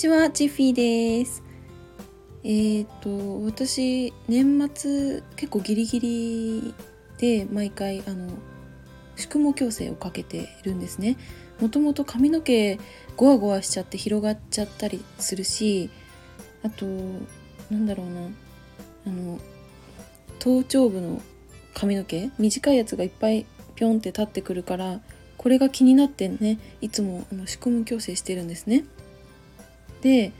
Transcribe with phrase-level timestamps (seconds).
[0.00, 1.42] ちは、チッフィーです。
[2.42, 6.74] えっ、ー、と、私、年末結構ギリギリ
[7.18, 8.30] で毎回、あの、
[9.16, 11.18] 宿毛矯正をかけているんですね。
[11.60, 12.78] もともと髪の毛
[13.18, 15.90] ゴワゴワしちゃって広がっちゃったりするし、
[16.62, 16.86] あと、
[17.70, 18.22] なんだろうな、
[19.06, 19.38] あの、
[20.38, 21.20] 頭頂部の
[21.74, 23.44] 髪の毛短いやつがいっぱい
[23.74, 25.00] ピョンって立ってくるから
[25.36, 28.84] これが気になってねいつもあの宿毛矯正してるんですね。
[30.02, 30.32] で、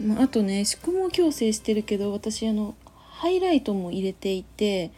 [0.00, 4.90] まあ、とね宿毛矯正してるけど私あのハイライトも入れていて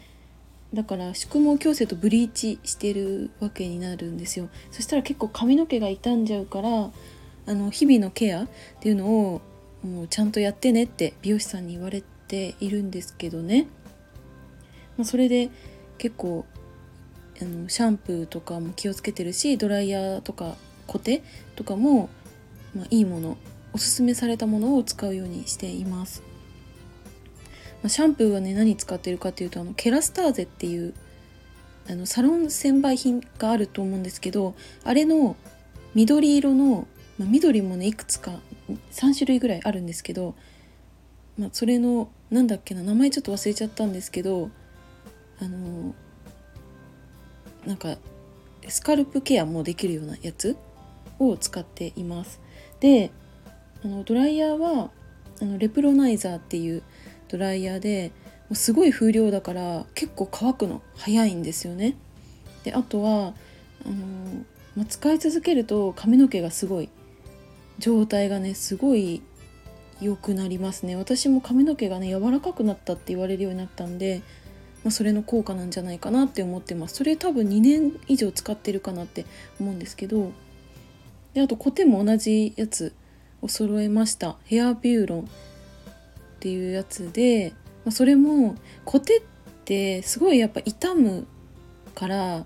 [0.74, 4.48] だから宿毛矯正とブリーチしてるわけになるんですよ。
[4.70, 6.90] そしたら結構髪の毛が傷んじゃうから
[7.46, 8.48] あの日々のケアっ
[8.80, 9.40] ていうのを
[9.82, 13.68] もうちゃんとやってねって美容師さんに言われているんですけどね、
[14.96, 15.50] まあ、それで
[15.98, 16.44] 結構
[17.40, 20.56] あのシャンプーとかも気をつけてるしドライヤーとか
[20.86, 21.22] コテ
[21.54, 22.08] とかも、
[22.74, 23.36] まあ、いいもの
[23.76, 26.22] おすすめされたものを使うようにしています。
[27.82, 30.94] まあ、シャンプーはね何使ってるかっていうとあのケラスターゼっていう
[31.86, 35.36] あのサロン専売品があると思うんですけどあれの
[35.94, 38.32] 緑色の、まあ、緑もねいくつか
[38.92, 40.34] 3種類ぐらいあるんですけど、
[41.36, 44.48] まあ、それのなんだっけな名前ちょっと忘れちゃったんですけど
[45.38, 45.94] あの
[47.66, 47.98] なんか
[48.68, 50.56] スカルプケアもできるようなやつ
[51.18, 52.40] を使っています。
[52.80, 53.10] で
[53.84, 54.90] あのドライヤーは
[55.40, 56.82] あのレプロナイザーっていう
[57.28, 58.12] ドライヤーで
[58.48, 61.96] もうすごい風量だから結構乾くの早いんですよね。
[62.64, 63.34] であとは
[63.84, 64.44] あの、
[64.76, 66.88] まあ、使い続けると髪の毛がすごい
[67.78, 69.22] 状態がねすごい
[70.00, 74.22] 良くなりますね私も髪の毛がね柔らかくなったって言われるようになったんで、
[74.84, 79.24] まあ、それの効果なんじゃないかなって思ってますそれ多分2年以上使ってるかなって
[79.58, 80.32] 思うんですけど
[81.34, 82.92] であとコテも同じやつ
[83.42, 85.24] を揃えましたヘアビューロンっ
[86.40, 87.52] ていうやつで、
[87.84, 89.22] まあ、それもコテっ
[89.64, 91.26] てすごいやっぱ傷む
[91.94, 92.44] から、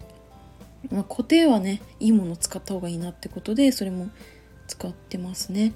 [0.91, 4.09] まあ、コテはねいいもの使った方がいいなってことでそれも
[4.67, 5.73] 使ってますね。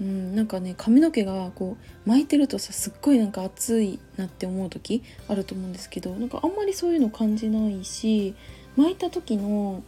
[0.00, 8.36] うん、なんかね髪の毛がこう巻いてるとさすっごいなんか熱いなって思う時あると思うんですけどなんかあんまりそういうの感じないし
[8.76, 9.82] 巻いた時の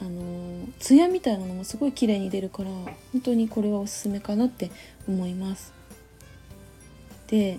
[0.00, 2.70] あのツヤみたいなのもすごい綺麗に出るから
[3.12, 4.70] 本当にこれはおすすめかなって
[5.06, 5.72] 思います。
[7.26, 7.58] で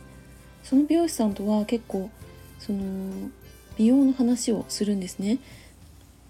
[0.63, 2.09] その美容師さんとは結構
[2.59, 3.30] その
[3.78, 5.40] 美容の話をするんですね。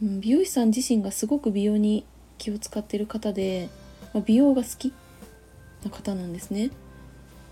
[0.02, 2.06] 美容師さん自身がすごく美容に
[2.38, 3.70] 気を使ってる方で、
[4.14, 4.94] ま、美容が好き
[5.84, 6.72] な方なんですね。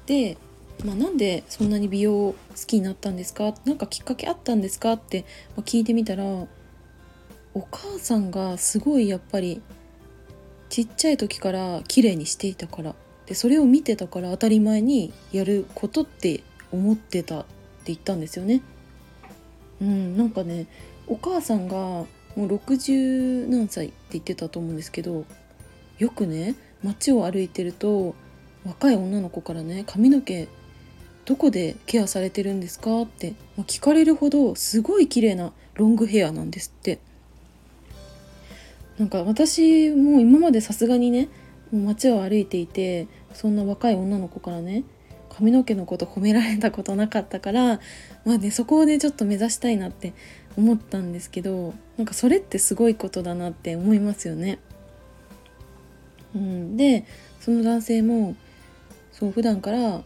[0.06, 0.38] で、
[0.84, 3.54] まあ、なんでそんなに美容好きになったんですか？
[3.66, 4.94] 何かきっかけあったんですか？
[4.94, 5.26] って
[5.58, 6.24] 聞いてみたら
[7.54, 9.62] お母さんがすごいやっぱり
[10.70, 12.96] ちっちゃい時から綺麗にしていたから
[13.26, 17.48] でそれを見てたから当たり前にやることって思ってたって
[17.86, 18.62] 言ったんですよね。
[19.82, 20.68] うん、なんかね
[21.08, 25.26] お母さんがもう60何歳って言ってたと思うんですけど
[25.98, 28.16] よくね街を歩いてると
[28.66, 30.48] 若い女の子からね髪の毛
[31.26, 37.00] どこでケアされてるんですかって、まあ、聞かれるほどすごい綺麗なロングヘアなんですって
[39.00, 41.30] なんか私も今までさすがにね
[41.72, 44.84] もう街を歩いていてそんな若い女の子からね
[45.30, 47.80] 髪の毛のこと褒められたことなかったから
[48.26, 50.14] まあねそこをねちょっと目指したいなって
[50.58, 54.60] 思ったんですけどなんかそれってすごいことだなって思いますよね。
[56.36, 57.06] うん、で
[57.40, 58.36] その男性も
[59.12, 60.04] そう普段からあ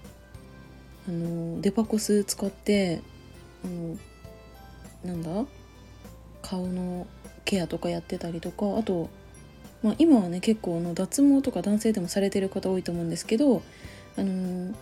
[1.08, 3.02] のデパコス使って
[3.66, 3.98] あの
[5.04, 5.46] なんだ？
[6.42, 7.08] 顔の
[7.53, 9.09] ケアとかやってたりとかあと、
[9.84, 13.62] まあ、今はね結構の脱毛とか男性でもされてる方多いと思うんですけど、
[14.18, 14.74] あのー、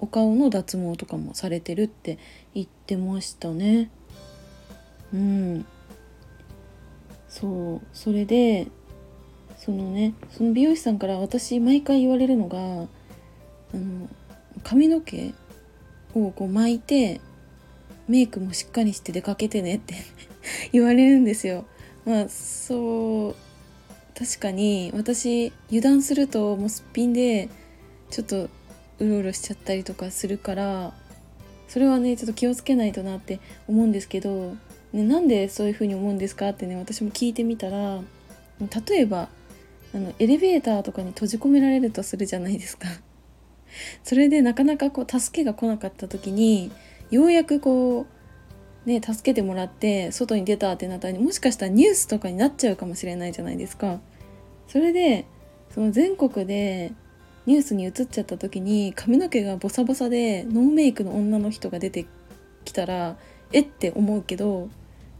[0.00, 2.18] お顔の脱毛とかもされてるって
[2.54, 3.90] 言ってましたね。
[5.14, 5.66] うん
[7.28, 8.66] そうそれで
[9.56, 14.08] そのねその美容師さんから私毎回言われるのがあの
[14.64, 15.32] 髪の毛
[16.14, 17.20] をこう巻いて
[18.08, 19.94] メイクもしっかりして出かけてねって
[20.72, 21.66] 言われるんですよ。
[22.08, 27.50] まあそう確かに私油断するともうすっぴんで
[28.08, 28.48] ちょっとう
[29.00, 30.94] ろうろしちゃったりとかするから
[31.68, 34.54] それはねちょっと気をつけないとなって思うんですけど、
[34.94, 38.00] ね、なんでそういう風に思うんですかってね私も聞いてみたら
[38.88, 39.28] 例えば
[39.94, 42.88] あのエレベーターとかに閉じ込められるとするじゃないですか。
[44.02, 46.72] それでなかなかこう助けが来なかった時に
[47.10, 48.17] ようやくこう
[48.88, 54.00] ね、助けてもらって外に出たってなったらもしかしたらニュースとかになっちゃうかもしれないじゃないですか。
[54.66, 55.26] それで
[55.74, 56.92] その全国で
[57.46, 62.06] ニュースに映っちゃった時に髪の毛がボサボサでノーメイクの女の人が出て
[62.64, 63.16] きたら
[63.52, 64.68] えって思うけど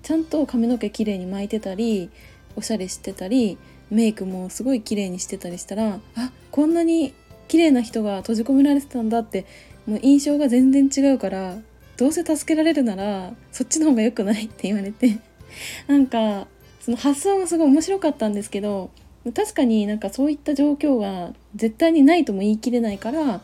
[0.03, 2.11] ちゃんと髪の毛きれいに巻いてたり
[2.57, 3.59] おしゃれしてたり
[3.91, 7.15] メイクもすごい綺麗にしてたりしたらあこんなに
[7.49, 9.47] 綺麗な人が閉じ込められてたんだって
[9.87, 11.57] もう印象が全然違うから
[11.99, 15.19] どうせ助けられるならそっちの方が良くないって言われて
[15.87, 16.47] なんか
[16.81, 18.91] その発想もすごい面白かったんですけど
[19.35, 23.43] 確かになんかそういった状況が絶対にないとも言い切れないから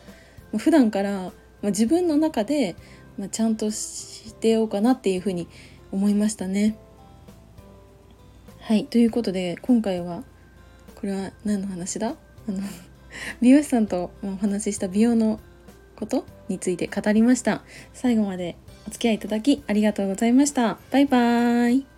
[0.57, 1.31] 普段から
[1.63, 2.75] 自分の中で
[3.31, 5.47] ちゃんとしてようかなっていうふうに
[5.91, 6.77] 思いましたね。
[8.59, 10.23] はいということで今回は
[10.95, 12.15] これは何の話だ？
[12.47, 12.59] あの
[13.41, 15.39] 美容師さんとお話しした美容の
[15.95, 17.61] ことについて語りました。
[17.93, 18.55] 最後まで
[18.87, 20.77] お付き合いいただきありがとうございました。
[20.91, 21.94] バイバーイ。